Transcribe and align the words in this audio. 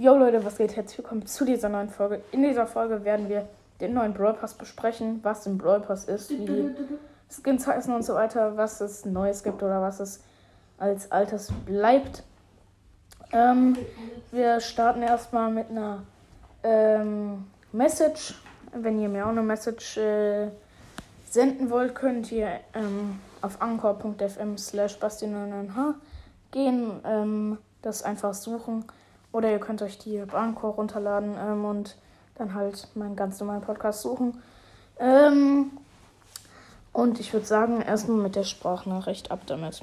Jo 0.00 0.16
Leute, 0.16 0.42
was 0.42 0.56
geht? 0.56 0.76
Herzlich 0.76 0.96
willkommen 0.96 1.26
zu 1.26 1.44
dieser 1.44 1.68
neuen 1.68 1.90
Folge. 1.90 2.22
In 2.32 2.42
dieser 2.42 2.66
Folge 2.66 3.04
werden 3.04 3.28
wir 3.28 3.46
den 3.82 3.92
neuen 3.92 4.14
Brawl 4.14 4.32
Pass 4.32 4.54
besprechen, 4.54 5.20
was 5.22 5.44
im 5.44 5.58
Brawl 5.58 5.80
Pass 5.80 6.06
ist, 6.06 6.30
wie 6.30 6.46
die 6.46 6.74
Skins 7.28 7.66
heißen 7.66 7.92
und 7.94 8.02
so 8.02 8.14
weiter, 8.14 8.56
was 8.56 8.80
es 8.80 9.04
Neues 9.04 9.42
gibt 9.42 9.62
oder 9.62 9.82
was 9.82 10.00
es 10.00 10.22
als 10.78 11.12
Altes 11.12 11.52
bleibt. 11.66 12.22
Ähm, 13.30 13.76
wir 14.30 14.60
starten 14.60 15.02
erstmal 15.02 15.50
mit 15.50 15.68
einer 15.68 16.02
ähm, 16.62 17.44
Message. 17.70 18.40
Wenn 18.72 18.98
ihr 19.02 19.10
mir 19.10 19.26
auch 19.26 19.30
eine 19.32 19.42
Message 19.42 19.98
äh, 19.98 20.48
senden 21.28 21.68
wollt, 21.68 21.94
könnt 21.94 22.32
ihr 22.32 22.48
ähm, 22.72 23.20
auf 23.42 23.60
anchor.fm 23.60 24.56
slash 24.56 24.96
basti9h 24.96 25.92
gehen, 26.52 27.00
ähm, 27.04 27.58
das 27.82 28.02
einfach 28.02 28.32
suchen. 28.32 28.86
Oder 29.32 29.50
ihr 29.50 29.60
könnt 29.60 29.82
euch 29.82 29.98
die 29.98 30.20
Anchor 30.20 30.74
runterladen 30.74 31.36
ähm, 31.38 31.64
und 31.64 31.96
dann 32.36 32.54
halt 32.54 32.88
meinen 32.94 33.16
ganz 33.16 33.38
normalen 33.40 33.62
Podcast 33.62 34.02
suchen. 34.02 34.42
Ähm, 34.98 35.70
und 36.92 37.20
ich 37.20 37.32
würde 37.32 37.46
sagen, 37.46 37.80
erstmal 37.80 38.18
mit 38.18 38.34
der 38.34 38.44
Sprachnachricht 38.44 39.30
ab 39.30 39.42
damit. 39.46 39.82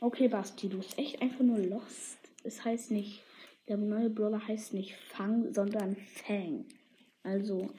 Okay, 0.00 0.28
Basti, 0.28 0.68
du 0.68 0.78
bist 0.78 0.98
echt 0.98 1.20
einfach 1.20 1.40
nur 1.40 1.58
lost. 1.58 2.18
Es 2.44 2.64
heißt 2.64 2.90
nicht, 2.90 3.22
der 3.68 3.78
neue 3.78 4.10
Brawler 4.10 4.46
heißt 4.46 4.74
nicht 4.74 4.94
Fang, 4.94 5.52
sondern 5.52 5.96
Fang. 5.96 6.66
Also, 7.22 7.70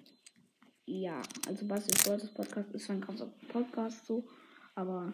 ja, 0.86 1.22
also 1.48 1.66
Basti 1.66 1.96
Stolzes 1.98 2.34
Podcast 2.34 2.72
ist 2.72 2.90
ein 2.90 3.02
krasser 3.02 3.32
Podcast 3.52 4.06
so, 4.08 4.24
aber 4.74 5.14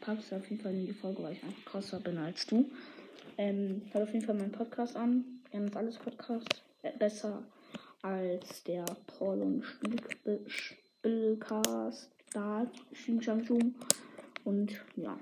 packst 0.00 0.32
du 0.32 0.36
auf 0.36 0.50
jeden 0.50 0.60
Fall 0.60 0.74
in 0.74 0.86
die 0.86 0.92
Folge, 0.92 1.22
weil 1.22 1.34
ich 1.34 1.42
einfach 1.44 1.64
krasser 1.64 2.00
bin 2.00 2.18
als 2.18 2.44
du. 2.46 2.70
Ähm, 3.38 3.82
hört 3.92 4.04
auf 4.04 4.12
jeden 4.12 4.24
Fall 4.24 4.34
meinen 4.34 4.52
Podcast 4.52 4.96
an. 4.96 5.24
Haben 5.52 5.70
alles 5.74 5.98
Podcast 5.98 6.62
äh, 6.82 6.92
besser 6.98 7.42
als 8.02 8.62
der 8.64 8.84
Paul 9.06 9.42
und 9.42 9.64
Spielcast 10.46 12.10
da 12.32 12.66
und 14.44 14.72
ja. 14.96 15.18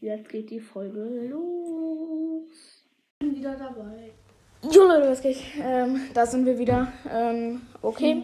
Jetzt 0.00 0.28
geht 0.28 0.50
die 0.50 0.60
Folge 0.60 1.28
los. 1.28 2.84
Bin 3.18 3.34
wieder 3.34 3.56
dabei. 3.56 4.12
Jo 4.62 4.84
Leute, 4.84 5.08
was 5.08 5.22
geht? 5.22 5.38
Ähm, 5.60 6.00
da 6.14 6.26
sind 6.26 6.44
wir 6.44 6.58
wieder. 6.58 6.92
Ähm, 7.10 7.62
okay. 7.82 8.22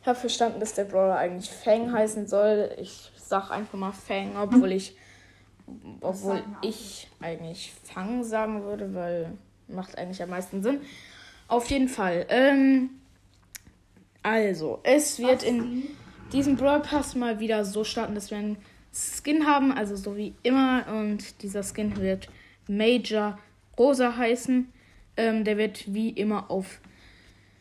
Ich 0.00 0.06
habe 0.06 0.18
verstanden, 0.18 0.60
dass 0.60 0.74
der 0.74 0.84
Brawler 0.84 1.16
eigentlich 1.16 1.50
Fang 1.50 1.92
heißen 1.92 2.26
soll. 2.26 2.70
Ich 2.80 3.12
sag 3.16 3.50
einfach 3.50 3.78
mal 3.78 3.92
Fang, 3.92 4.36
obwohl 4.36 4.72
ich 4.72 4.96
obwohl 6.00 6.42
ich 6.62 7.08
eigentlich 7.20 7.72
Fang 7.84 8.24
sagen 8.24 8.64
würde, 8.64 8.94
weil 8.94 9.32
macht 9.68 9.98
eigentlich 9.98 10.22
am 10.22 10.30
meisten 10.30 10.62
Sinn. 10.62 10.80
Auf 11.48 11.70
jeden 11.70 11.88
Fall. 11.88 12.26
Ähm, 12.28 12.90
also, 14.22 14.80
es 14.84 15.18
wird 15.18 15.42
in 15.42 15.84
diesem 16.32 16.56
Brawl 16.56 16.80
Pass 16.80 17.14
mal 17.14 17.40
wieder 17.40 17.64
so 17.64 17.84
starten, 17.84 18.14
dass 18.14 18.30
wir 18.30 18.38
einen 18.38 18.56
Skin 18.92 19.46
haben, 19.46 19.72
also 19.72 19.96
so 19.96 20.16
wie 20.16 20.34
immer. 20.42 20.86
Und 20.88 21.42
dieser 21.42 21.62
Skin 21.62 21.96
wird 21.96 22.28
Major 22.68 23.38
Rosa 23.78 24.16
heißen. 24.16 24.72
Ähm, 25.16 25.44
der 25.44 25.58
wird 25.58 25.92
wie 25.92 26.10
immer 26.10 26.50
auf 26.50 26.80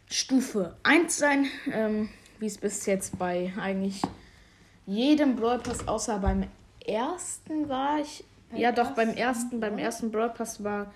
Stufe 0.10 0.76
1 0.84 1.18
sein, 1.18 1.48
ähm, 1.72 2.10
wie 2.40 2.46
es 2.46 2.58
bis 2.58 2.86
jetzt 2.86 3.18
bei 3.18 3.52
eigentlich 3.60 4.02
jedem 4.86 5.36
Brawl 5.36 5.60
Pass 5.60 5.88
außer 5.88 6.20
beim 6.20 6.46
ersten 6.88 7.70
war 7.70 8.00
ich. 8.00 8.24
Beim 8.50 8.60
ja, 8.60 8.72
doch, 8.72 8.92
beim 8.92 9.10
ersten, 9.10 9.60
beim 9.60 9.78
ersten 9.78 10.12
Brawl 10.12 10.30
Pass 10.30 10.64
war, 10.64 10.94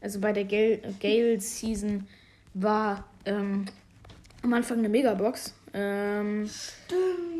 also 0.00 0.20
bei 0.20 0.32
der 0.32 0.44
Gale, 0.44 0.80
Gale 1.00 1.40
Season 1.40 2.06
war 2.54 3.04
ähm, 3.24 3.66
am 4.42 4.52
Anfang 4.52 4.78
eine 4.78 4.88
Megabox. 4.88 5.54
Ähm, 5.72 6.48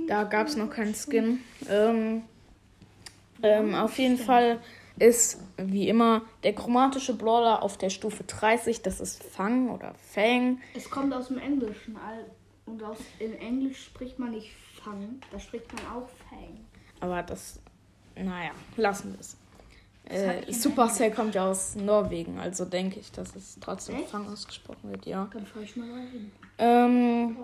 da 0.09 0.25
gab 0.25 0.49
es 0.49 0.57
noch 0.57 0.71
keinen 0.71 0.95
Skin. 0.95 1.41
Ähm, 1.69 2.23
ähm, 3.43 3.75
auf 3.75 3.99
jeden 3.99 4.19
Fall 4.19 4.61
ist 4.99 5.41
wie 5.59 5.89
immer 5.89 6.23
der 6.43 6.55
chromatische 6.55 7.15
Brawler 7.15 7.63
auf 7.63 7.77
der 7.77 7.91
Stufe 7.91 8.25
30. 8.25 8.83
Das 8.83 9.01
ist 9.01 9.23
Fang 9.23 9.71
oder 9.71 9.95
Fang. 9.95 10.61
Es 10.75 10.91
kommt 10.91 11.13
aus 11.13 11.29
dem 11.29 11.39
Englischen. 11.39 11.99
Und 12.67 12.83
aus, 12.83 12.99
in 13.19 13.35
Englisch 13.39 13.85
spricht 13.85 14.19
man 14.19 14.33
nicht 14.33 14.51
Fang, 14.83 15.21
da 15.31 15.39
spricht 15.39 15.73
man 15.73 15.87
auch 15.87 16.09
Fang. 16.29 16.65
Aber 17.01 17.23
das 17.23 17.61
naja, 18.17 18.51
lassen 18.77 19.13
wir 19.13 19.21
es. 19.21 19.37
Äh, 20.09 20.53
Supercell 20.53 21.11
kommt 21.11 21.35
ja 21.35 21.51
aus 21.51 21.75
Norwegen, 21.75 22.39
also 22.39 22.65
denke 22.65 23.01
ich, 23.01 23.11
dass 23.11 23.35
es 23.35 23.59
trotzdem 23.61 23.97
Echt? 23.97 24.11
Fang 24.11 24.29
ausgesprochen 24.29 24.91
wird, 24.91 25.05
ja. 25.05 25.29
Dann 25.33 25.47
fahre 25.47 25.65
ich 25.65 25.77
mal 25.77 25.91
rein. 25.91 26.31
Ähm, 26.59 27.37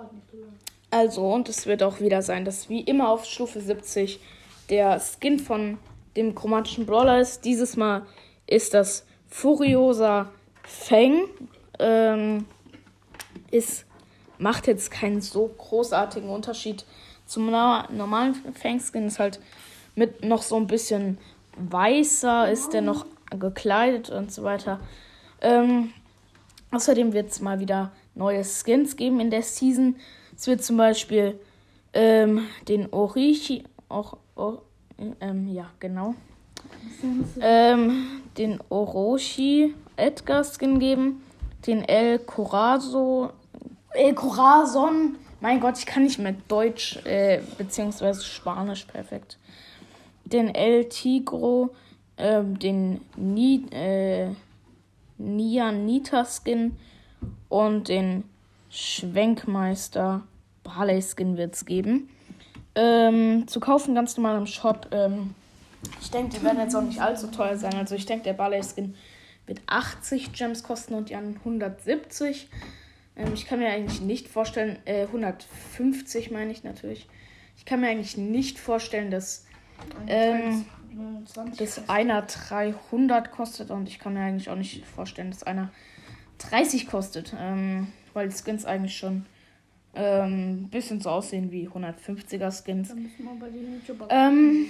also, 0.91 1.33
und 1.33 1.49
es 1.49 1.67
wird 1.67 1.83
auch 1.83 1.99
wieder 1.99 2.23
sein, 2.23 2.45
dass 2.45 2.69
wie 2.69 2.81
immer 2.81 3.09
auf 3.09 3.25
Stufe 3.25 3.61
70 3.61 4.21
der 4.71 5.01
Skin 5.01 5.41
von 5.41 5.79
dem 6.17 6.35
chromatischen 6.35 6.87
Brawler 6.87 7.21
ist. 7.21 7.45
Dieses 7.45 7.77
Mal 7.77 8.07
ist 8.47 8.75
das 8.75 9.07
Furiosa 9.29 10.31
Fang. 10.63 11.25
Ähm, 11.81 12.47
ist, 13.51 13.87
macht 14.39 14.67
jetzt 14.67 14.91
keinen 14.91 15.21
so 15.21 15.49
großartigen 15.49 16.29
Unterschied 16.29 16.85
zum 17.27 17.47
normalen 17.51 18.35
Fang-Skin. 18.55 19.07
Ist 19.07 19.19
halt 19.19 19.41
mit 19.95 20.25
noch 20.25 20.43
so 20.43 20.57
ein 20.57 20.67
bisschen 20.67 21.19
weißer 21.57 22.51
ist 22.51 22.73
der 22.73 22.83
noch 22.83 23.07
gekleidet 23.31 24.11
und 24.11 24.33
so 24.33 24.43
weiter. 24.43 24.81
Ähm, 25.41 25.93
außerdem 26.71 27.13
wird 27.13 27.31
es 27.31 27.41
mal 27.41 27.61
wieder 27.61 27.93
neue 28.15 28.45
Skins 28.45 28.97
geben 28.97 29.21
in 29.21 29.31
der 29.31 29.43
Season. 29.43 29.97
Es 30.37 30.47
wird 30.47 30.63
zum 30.63 30.77
Beispiel 30.77 31.39
ähm, 31.93 32.47
den 32.69 32.93
Orichi, 32.93 33.65
auch, 33.89 34.17
oh, 34.37 34.59
ähm, 35.21 35.49
ja, 35.49 35.67
genau, 35.79 36.15
ähm, 37.41 38.23
den 38.39 38.59
Orochi 38.71 39.75
Edgar 39.97 40.45
Skin 40.45 40.79
geben, 40.79 41.23
den 41.67 41.83
El 41.83 42.19
Corazo, 42.21 43.31
El 43.91 44.15
Corazon, 44.15 45.17
mein 45.41 45.61
Gott, 45.61 45.77
ich 45.79 45.87
kann 45.87 46.05
nicht 46.05 46.19
mehr 46.19 46.35
Deutsch 46.49 46.99
äh, 47.05 47.41
beziehungsweise 47.59 48.23
Spanisch 48.25 48.85
perfekt 48.85 49.39
den 50.33 50.55
El 50.55 50.89
Tigro, 50.89 51.75
äh, 52.17 52.43
den 52.43 53.01
Ni 53.17 53.65
äh, 53.71 54.31
Nianita 55.19 56.25
Skin 56.25 56.77
und 57.49 57.89
den 57.89 58.25
Schwenkmeister 58.71 60.23
Barley 60.65 61.03
Skin 61.03 61.37
wird 61.37 61.55
es 61.55 61.65
geben. 61.65 62.09
Ähm, 62.75 63.47
zu 63.47 63.61
kaufen 63.61 63.95
ganz 63.95 64.17
normal 64.17 64.39
im 64.39 64.47
Shop. 64.47 64.89
Ähm, 64.93 65.35
ich 66.01 66.11
denke, 66.11 66.37
die 66.37 66.43
werden 66.43 66.59
jetzt 66.59 66.75
auch 66.75 66.83
nicht 66.83 67.01
allzu 67.01 67.27
teuer 67.27 67.57
sein. 67.57 67.75
Also 67.75 67.95
ich 67.95 68.07
denke, 68.07 68.25
der 68.25 68.33
Barley 68.33 68.63
Skin 68.63 68.95
wird 69.47 69.61
80 69.67 70.33
Gems 70.33 70.63
kosten 70.63 70.95
und 70.95 71.11
die 71.11 71.17
anderen 71.17 71.37
170. 71.39 72.49
Ähm, 73.17 73.35
ich 73.35 73.47
kann 73.47 73.59
mir 73.59 73.69
eigentlich 73.69 74.01
nicht 74.01 74.29
vorstellen, 74.29 74.79
äh, 74.87 75.03
150 75.03 76.31
meine 76.31 76.51
ich 76.51 76.65
natürlich. 76.65 77.09
Ich 77.57 77.65
kann 77.65 77.81
mir 77.81 77.89
eigentlich 77.89 78.17
nicht 78.17 78.59
vorstellen, 78.59 79.11
dass 79.11 79.45
ähm, 80.07 80.65
dass 81.57 81.89
einer 81.89 82.23
300 82.23 83.31
kostet 83.31 83.71
und 83.71 83.89
ich 83.89 83.99
kann 83.99 84.15
mir 84.15 84.21
eigentlich 84.21 84.51
auch 84.51 84.57
nicht 84.57 84.85
vorstellen, 84.87 85.31
dass 85.31 85.43
einer 85.43 85.71
30 86.39 86.87
kostet, 86.87 87.35
ähm, 87.39 87.89
weil 88.13 88.29
die 88.29 88.37
Skins 88.37 88.65
eigentlich 88.65 88.97
schon 88.97 89.27
ähm, 89.95 90.65
ein 90.65 90.69
bisschen 90.71 91.01
so 91.01 91.11
aussehen 91.11 91.51
wie 91.51 91.69
150er 91.69 92.51
Skins. 92.51 92.95
Ähm, 94.09 94.67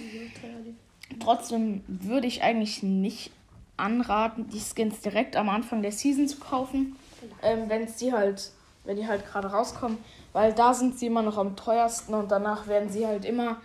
trotzdem 1.21 1.83
würde 1.87 2.27
ich 2.27 2.43
eigentlich 2.43 2.83
nicht 2.83 3.31
anraten, 3.77 4.49
die 4.49 4.61
Skins 4.61 5.01
direkt 5.01 5.37
am 5.37 5.49
Anfang 5.49 5.83
der 5.83 5.92
Season 5.92 6.28
zu 6.28 6.39
kaufen, 6.39 6.97
ähm, 7.42 7.69
wenn 7.69 7.86
die 8.01 8.13
halt, 8.13 8.51
wenn 8.84 8.97
die 8.97 9.07
halt 9.07 9.27
gerade 9.27 9.48
rauskommen, 9.48 9.98
weil 10.33 10.53
da 10.53 10.75
sind 10.75 10.98
sie 10.98 11.07
immer 11.07 11.22
noch 11.22 11.39
am 11.39 11.57
teuersten 11.57 12.15
und 12.15 12.31
danach 12.31 12.66
werden 12.66 12.91
sie 12.91 13.07
halt 13.07 13.25
immer 13.25 13.60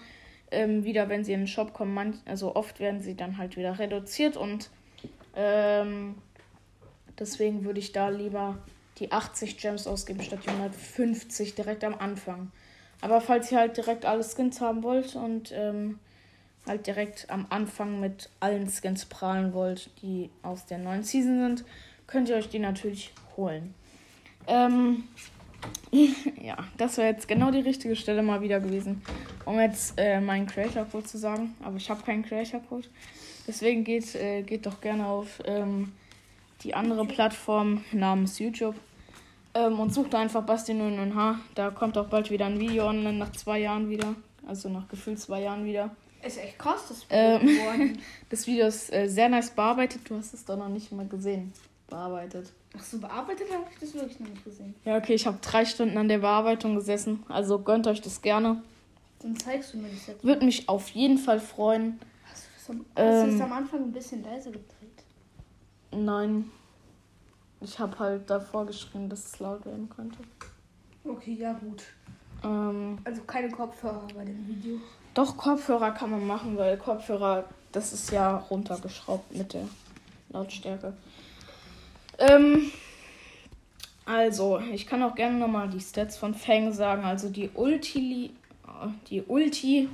ähm, 0.51 0.83
wieder, 0.83 1.09
wenn 1.09 1.23
sie 1.23 1.33
in 1.33 1.41
den 1.41 1.47
Shop 1.47 1.73
kommen, 1.73 1.93
manch, 1.93 2.17
also 2.25 2.55
oft 2.55 2.79
werden 2.79 3.01
sie 3.01 3.15
dann 3.15 3.37
halt 3.37 3.57
wieder 3.57 3.79
reduziert 3.79 4.37
und 4.37 4.69
ähm, 5.35 6.15
deswegen 7.19 7.63
würde 7.63 7.79
ich 7.79 7.91
da 7.91 8.09
lieber 8.09 8.57
die 8.99 9.11
80 9.11 9.57
Gems 9.57 9.87
ausgeben 9.87 10.21
statt 10.21 10.39
die 10.43 10.49
150 10.49 11.55
direkt 11.55 11.83
am 11.83 11.95
Anfang. 11.95 12.51
Aber 13.01 13.21
falls 13.21 13.51
ihr 13.51 13.59
halt 13.59 13.77
direkt 13.77 14.05
alle 14.05 14.23
Skins 14.23 14.59
haben 14.59 14.81
wollt 14.81 15.15
und 15.15 15.51
ähm, 15.53 15.99
halt 16.65 16.87
direkt 16.87 17.29
am 17.29 17.45
Anfang 17.49 17.99
mit 17.99 18.29
allen 18.39 18.69
Skins 18.69 19.05
prahlen 19.05 19.53
wollt, 19.53 19.91
die 20.01 20.29
aus 20.41 20.65
der 20.65 20.79
neuen 20.79 21.03
Season 21.03 21.39
sind, 21.39 21.65
könnt 22.07 22.29
ihr 22.29 22.35
euch 22.35 22.49
die 22.49 22.59
natürlich 22.59 23.13
holen. 23.35 23.75
Ähm, 24.47 25.03
ja, 26.41 26.57
das 26.77 26.97
wäre 26.97 27.09
jetzt 27.09 27.27
genau 27.27 27.51
die 27.51 27.59
richtige 27.59 27.95
Stelle 27.95 28.23
mal 28.23 28.41
wieder 28.41 28.59
gewesen, 28.59 29.03
um 29.47 29.59
jetzt 29.61 29.93
äh, 29.97 30.19
meinen 30.19 30.45
Creator 30.45 30.85
Code 30.85 31.05
zu 31.05 31.17
sagen. 31.17 31.55
Aber 31.63 31.77
ich 31.77 31.89
habe 31.89 32.03
keinen 32.03 32.23
Creator 32.23 32.59
Code. 32.59 32.87
Deswegen 33.47 33.85
geht, 33.85 34.13
äh, 34.15 34.41
geht 34.41 34.65
doch 34.65 34.81
gerne 34.81 35.07
auf 35.07 35.41
ähm, 35.45 35.93
die 36.63 36.73
andere 36.73 37.05
Plattform 37.05 37.83
namens 37.93 38.39
YouTube. 38.39 38.75
Ähm, 39.53 39.79
und 39.79 39.93
sucht 39.93 40.13
einfach 40.15 40.43
Basti 40.43 40.73
00H. 40.73 41.35
Da 41.55 41.69
kommt 41.69 41.97
auch 41.97 42.07
bald 42.07 42.29
wieder 42.29 42.45
ein 42.45 42.59
Video 42.59 42.87
online 42.87 43.17
nach 43.17 43.31
zwei 43.31 43.59
Jahren 43.59 43.89
wieder. 43.89 44.15
Also 44.45 44.67
nach 44.67 44.87
gefühlt 44.89 45.19
zwei 45.19 45.41
Jahren 45.41 45.63
wieder. 45.63 45.91
Ist 46.21 46.39
echt 46.39 46.59
krass, 46.59 46.85
das 46.89 47.05
Ähm, 47.09 47.47
geworden. 47.47 47.99
Das 48.29 48.47
Video 48.47 48.67
ist 48.67 48.91
äh, 48.91 49.07
sehr 49.07 49.29
nice 49.29 49.51
bearbeitet. 49.51 50.01
Du 50.09 50.17
hast 50.17 50.33
es 50.33 50.43
doch 50.43 50.57
noch 50.57 50.67
nicht 50.67 50.91
mal 50.91 51.07
gesehen. 51.07 51.53
Bearbeitet. 51.89 52.51
Ach 52.77 52.83
so, 52.83 52.99
bearbeitet 52.99 53.47
habe 53.53 53.63
ich 53.71 53.79
das 53.79 53.93
wirklich 53.93 54.19
noch 54.19 54.27
nicht 54.27 54.43
gesehen. 54.43 54.75
Ja, 54.83 54.97
okay, 54.97 55.13
ich 55.13 55.25
habe 55.25 55.37
drei 55.41 55.63
Stunden 55.63 55.97
an 55.97 56.09
der 56.09 56.17
Bearbeitung 56.17 56.75
gesessen. 56.75 57.23
Also 57.29 57.59
gönnt 57.59 57.87
euch 57.87 58.01
das 58.01 58.21
gerne. 58.21 58.61
Dann 59.19 59.35
zeigst 59.35 59.73
du 59.73 59.77
mir 59.77 59.89
das 59.89 60.07
jetzt. 60.07 60.23
Würde 60.23 60.45
mich 60.45 60.67
auf 60.69 60.89
jeden 60.89 61.17
Fall 61.17 61.39
freuen. 61.39 61.99
Hast 62.29 62.45
du 62.45 62.49
das 62.55 62.69
am, 62.69 62.85
hast 62.95 63.27
du 63.27 63.35
Ähm. 63.35 63.41
am 63.41 63.53
Anfang 63.53 63.83
ein 63.83 63.91
bisschen 63.91 64.23
leiser 64.23 64.51
gedreht? 64.51 65.03
Nein. 65.91 66.51
Ich 67.61 67.79
habe 67.79 67.97
halt 67.97 68.29
davor 68.29 68.65
geschrieben, 68.67 69.09
dass 69.09 69.25
es 69.25 69.39
laut 69.39 69.65
werden 69.65 69.89
könnte. 69.89 70.19
Okay, 71.03 71.33
ja 71.33 71.53
gut. 71.53 71.83
Ähm, 72.43 72.99
Also 73.03 73.21
keine 73.23 73.49
Kopfhörer 73.49 74.05
bei 74.15 74.23
dem 74.25 74.47
Video. 74.47 74.79
doch, 75.15 75.35
Kopfhörer 75.37 75.91
kann 75.91 76.11
man 76.11 76.27
machen, 76.27 76.55
weil 76.57 76.77
Kopfhörer, 76.77 77.45
das 77.71 77.93
ist 77.93 78.11
ja 78.11 78.37
runtergeschraubt 78.37 79.33
mit 79.35 79.53
der 79.53 79.67
Lautstärke. 80.29 80.93
Ähm, 82.19 82.69
also, 84.05 84.59
ich 84.59 84.85
kann 84.85 85.01
auch 85.01 85.15
gerne 85.15 85.37
nochmal 85.39 85.67
die 85.69 85.79
Stats 85.79 86.15
von 86.17 86.33
Fang 86.35 86.71
sagen. 86.73 87.03
Also 87.05 87.29
die 87.29 87.49
Ulti, 87.55 88.31
die 89.09 89.23
Ulti 89.23 89.89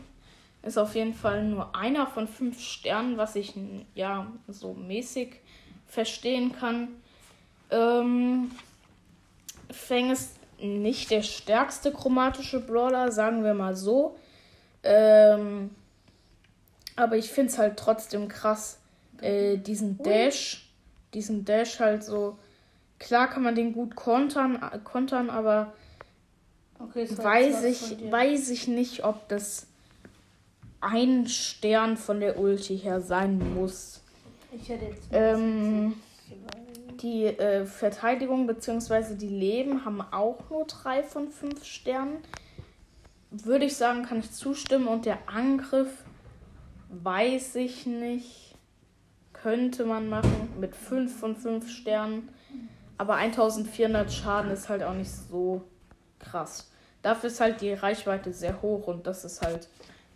ist 0.64 0.78
auf 0.78 0.96
jeden 0.96 1.14
Fall 1.14 1.44
nur 1.44 1.76
einer 1.76 2.08
von 2.08 2.28
fünf 2.28 2.60
Sternen, 2.60 3.18
was 3.18 3.36
ich 3.36 3.54
ja 3.96 4.28
so 4.48 4.74
mäßig 4.74 5.42
verstehen 5.88 6.54
kann. 6.54 6.88
Ähm, 7.70 8.52
Fang 9.70 10.12
ist 10.12 10.38
nicht 10.60 11.12
der 11.12 11.22
stärkste 11.22 11.92
chromatische 11.92 12.60
Brawler, 12.60 13.12
sagen 13.12 13.44
wir 13.44 13.54
mal 13.54 13.76
so. 13.76 14.18
Ähm, 14.84 15.72
aber 16.96 17.18
ich 17.18 17.30
finde 17.30 17.52
es 17.52 17.58
halt 17.58 17.78
trotzdem 17.78 18.28
krass, 18.28 18.80
äh, 19.22 19.58
diesen 19.58 19.98
Dash, 19.98 20.70
diesen 21.14 21.46
Dash 21.46 21.80
halt 21.80 22.04
so. 22.04 22.38
Klar 23.00 23.30
kann 23.30 23.44
man 23.44 23.56
den 23.56 23.74
gut 23.74 23.96
kontern, 23.96 24.56
äh, 24.56 24.80
kontern 24.80 25.30
aber 25.30 25.74
Okay, 26.80 27.08
weiß 27.16 27.64
ich, 27.64 28.12
weiß 28.12 28.50
ich 28.50 28.68
nicht, 28.68 29.04
ob 29.04 29.28
das 29.30 29.68
ein 30.82 31.28
Stern 31.28 31.98
von 31.98 32.20
der 32.20 32.40
Ulti 32.40 32.78
her 32.78 33.02
sein 33.02 33.56
muss. 33.56 34.02
Ich 34.52 34.70
hätte 34.70 34.86
jetzt. 34.86 35.08
Ähm, 35.12 35.94
die 37.02 37.26
äh, 37.26 37.66
Verteidigung 37.66 38.48
bzw. 38.48 39.16
die 39.16 39.28
Leben 39.28 39.86
haben 39.86 40.02
auch 40.02 40.50
nur 40.50 40.66
drei 40.66 41.04
von 41.04 41.30
fünf 41.30 41.64
Sternen. 41.66 42.18
Würde 43.32 43.66
ich 43.66 43.76
sagen, 43.76 44.04
kann 44.04 44.20
ich 44.20 44.32
zustimmen. 44.32 44.88
Und 44.88 45.06
der 45.06 45.18
Angriff 45.28 46.04
weiß 46.90 47.56
ich 47.56 47.86
nicht. 47.86 48.56
Könnte 49.34 49.86
man 49.86 50.08
machen 50.08 50.50
mit 50.60 50.76
fünf 50.76 51.20
von 51.20 51.36
fünf 51.36 51.70
Sternen. 51.70 52.30
Aber 52.98 53.16
1400 53.16 54.12
Schaden 54.14 54.52
ist 54.52 54.70
halt 54.70 54.84
auch 54.84 54.94
nicht 54.94 55.12
so 55.12 55.64
krass. 56.24 56.70
Dafür 57.02 57.30
ist 57.30 57.40
halt 57.40 57.62
die 57.62 57.74
Reichweite 57.74 58.34
sehr 58.34 58.62
hoch 58.62 58.88
und 58.88 59.06
das 59.06 59.26
ist 59.26 59.42
halt 59.42 59.68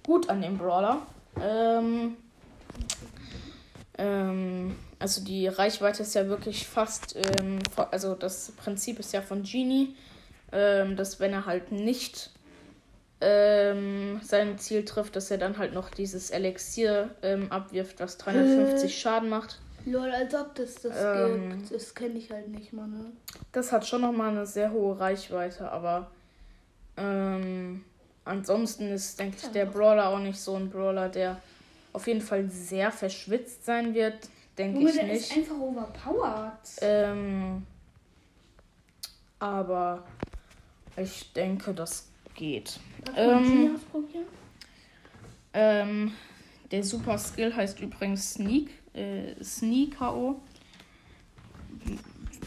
gut 0.06 0.30
an 0.30 0.42
dem 0.42 0.58
Brawler. 0.58 1.02
Ähm, 1.42 2.16
ähm, 3.98 4.76
also 5.00 5.24
die 5.24 5.48
Reichweite 5.48 6.04
ist 6.04 6.16
ja 6.16 6.28
wirklich 6.28 6.68
fast, 6.68 7.16
ähm, 7.16 7.60
also 7.92 8.16
das 8.16 8.52
Prinzip 8.54 9.00
ist 9.00 9.14
ja 9.14 9.22
von 9.22 9.44
Genie, 9.44 9.96
ähm, 10.52 10.96
dass 10.96 11.20
wenn 11.20 11.34
er 11.34 11.46
halt 11.46 11.72
nicht 11.72 12.32
ähm, 13.20 14.22
sein 14.24 14.58
Ziel 14.58 14.86
trifft, 14.86 15.16
dass 15.16 15.32
er 15.32 15.38
dann 15.38 15.58
halt 15.58 15.74
noch 15.74 15.90
dieses 15.90 16.30
Elixier 16.30 17.10
ähm, 17.22 17.52
abwirft, 17.52 18.00
was 18.00 18.18
350 18.18 18.98
Schaden 18.98 19.30
macht. 19.30 19.60
Lol, 19.88 20.12
als 20.12 20.36
ob 20.36 20.54
das 20.56 20.76
das 20.76 20.96
Ähm. 20.98 21.50
gibt. 21.50 21.74
Das 21.74 21.96
kenne 21.96 22.18
ich 22.18 22.30
halt 22.30 22.50
nicht, 22.50 22.74
Mann. 22.74 22.92
Ne? 22.92 23.12
Das 23.52 23.72
hat 23.72 23.88
schon 23.88 24.02
nochmal 24.02 24.32
eine 24.32 24.46
sehr 24.46 24.72
hohe 24.72 25.00
Reichweite, 25.00 25.72
aber 25.72 26.12
ähm, 26.98 27.86
ansonsten 28.26 28.90
ist, 28.92 29.20
denke 29.20 29.38
ich, 29.42 29.48
der 29.52 29.66
Brawler 29.66 30.10
auch 30.10 30.20
nicht 30.20 30.40
so 30.40 30.56
ein 30.56 30.70
Brawler, 30.70 31.10
der 31.10 31.40
auf 31.94 32.06
jeden 32.08 32.22
Fall 32.22 32.50
sehr 32.50 32.92
verschwitzt 32.92 33.66
sein 33.66 33.94
wird. 33.94 34.30
Denke 34.58 34.80
ich 34.82 34.96
der 34.96 35.06
nicht. 35.06 35.32
ist 35.32 35.38
einfach 35.38 35.56
overpowered. 35.58 36.52
Ähm, 36.82 37.66
aber 39.40 40.04
ich 40.96 41.32
denke, 41.34 41.74
das 41.74 42.08
geht. 42.36 42.80
Ähm, 43.16 43.76
ausprobieren? 43.76 44.26
Ähm, 45.54 46.12
der 46.72 46.84
Super 46.84 47.18
Skill 47.18 47.56
heißt 47.56 47.80
übrigens 47.80 48.34
Sneak. 48.34 48.70
Äh, 48.98 49.44
Sneak 49.44 49.98
K.O. 49.98 50.42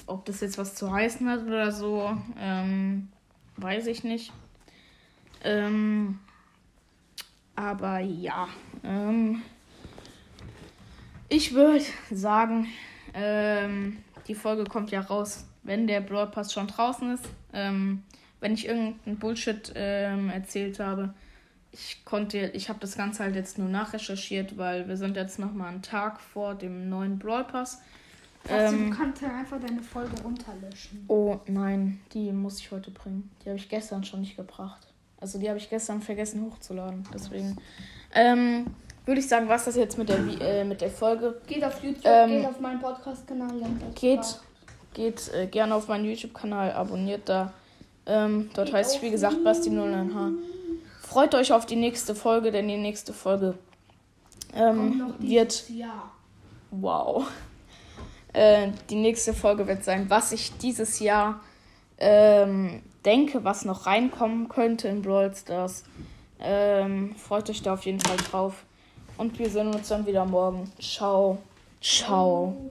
Ob 0.07 0.25
das 0.25 0.41
jetzt 0.41 0.59
was 0.59 0.75
zu 0.75 0.93
heißen 0.93 1.29
hat 1.29 1.45
oder 1.47 1.71
so, 1.71 2.17
ähm, 2.39 3.09
weiß 3.57 3.87
ich 3.87 4.03
nicht. 4.03 4.33
Ähm, 5.43 6.19
aber 7.55 8.01
ja, 8.01 8.49
ähm, 8.85 9.43
ich 11.29 11.55
würde 11.55 11.85
sagen, 12.11 12.67
ähm, 13.15 13.99
die 14.27 14.35
Folge 14.35 14.65
kommt 14.65 14.91
ja 14.91 15.01
raus, 15.01 15.47
wenn 15.63 15.87
der 15.87 16.01
Brawl 16.01 16.27
Pass 16.27 16.53
schon 16.53 16.67
draußen 16.67 17.13
ist. 17.13 17.25
Ähm, 17.53 18.03
wenn 18.41 18.55
ich 18.55 18.67
irgendeinen 18.67 19.19
Bullshit 19.19 19.73
ähm, 19.75 20.31
erzählt 20.31 20.81
habe, 20.81 21.15
ich 21.73 22.05
konnte, 22.05 22.39
ich 22.55 22.69
habe 22.69 22.81
das 22.81 22.97
Ganze 22.97 23.23
halt 23.23 23.35
jetzt 23.37 23.59
nur 23.59 23.69
nachrecherchiert, 23.69 24.59
weil 24.59 24.89
wir 24.89 24.97
sind 24.97 25.17
jetzt 25.17 25.39
noch 25.39 25.53
mal 25.53 25.69
einen 25.69 25.83
Tag 25.83 26.21
vor 26.21 26.55
dem 26.55 26.89
neuen 26.89 27.19
Brawl 27.19 27.45
Pass. 27.45 27.81
Also, 28.49 28.75
Ähm, 28.77 28.91
du 28.91 28.97
kannst 28.97 29.23
ja 29.23 29.29
einfach 29.37 29.61
deine 29.61 29.83
Folge 29.83 30.21
runterlöschen. 30.23 31.05
oh 31.09 31.39
nein, 31.47 32.01
die 32.13 32.33
muss 32.33 32.59
ich 32.59 32.71
heute 32.71 32.91
bringen. 32.91 33.31
Die 33.45 33.51
habe 33.51 33.59
ich 33.59 33.69
gestern 33.69 34.03
schon 34.03 34.21
nicht 34.21 34.37
gebracht. 34.37 34.87
Also 35.21 35.39
die 35.39 35.49
habe 35.49 35.59
ich 35.59 35.69
gestern 35.69 36.01
vergessen 36.01 36.43
hochzuladen. 36.47 37.07
Deswegen 37.13 37.57
ähm, 38.15 38.67
würde 39.05 39.21
ich 39.21 39.29
sagen, 39.29 39.49
was 39.49 39.67
das 39.67 39.77
jetzt 39.77 39.99
mit 39.99 40.09
der, 40.09 40.19
äh, 40.41 40.65
mit 40.65 40.81
der 40.81 40.91
Folge. 40.91 41.41
Geht 41.47 41.63
auf 41.63 41.83
YouTube, 41.85 42.05
Ähm, 42.07 42.31
geht 42.31 42.47
auf 42.47 42.59
meinen 42.61 42.81
Podcast-Kanal. 42.81 43.51
Geht, 43.95 44.41
geht 44.95 45.31
äh, 45.35 45.47
gerne 45.47 45.75
auf 45.75 45.89
meinen 45.89 46.07
YouTube-Kanal, 46.07 46.73
abonniert 46.73 47.29
da. 47.29 47.53
Ähm, 48.07 48.49
dort 48.55 48.73
heißt 48.73 48.97
ich, 48.97 49.03
wie 49.03 49.11
gesagt, 49.11 49.45
Basti 49.45 49.69
09H. 49.69 50.33
Freut 51.11 51.35
euch 51.35 51.53
auf 51.53 51.67
die 51.67 51.75
nächste 51.75 52.15
Folge, 52.15 52.53
denn 52.53 52.69
die 52.69 52.77
nächste 52.77 53.13
Folge 53.13 53.59
ähm, 54.55 55.13
wird 55.19 55.69
Jahr. 55.69 56.13
Wow. 56.71 57.27
Äh, 58.33 58.69
die 58.91 58.95
nächste 58.95 59.35
Folge 59.35 59.67
wird 59.67 59.83
sein, 59.83 60.09
was 60.09 60.31
ich 60.31 60.57
dieses 60.59 61.01
Jahr 61.01 61.41
ähm, 61.99 62.81
denke, 63.05 63.43
was 63.43 63.65
noch 63.65 63.87
reinkommen 63.87 64.49
könnte 64.49 64.87
in 64.87 65.03
Brawl 65.03 65.35
Stars. 65.35 65.83
Ähm, 66.39 67.17
freut 67.17 67.51
euch 67.51 67.61
da 67.63 67.75
auf 67.75 67.85
jeden 67.87 67.99
Fall 67.99 68.17
drauf. 68.31 68.63
Und 69.17 69.37
wir 69.37 69.51
sehen 69.51 69.75
uns 69.75 69.89
dann 69.89 70.07
wieder 70.07 70.25
morgen. 70.25 70.71
Ciao. 70.79 71.39
Ciao. 71.81 72.71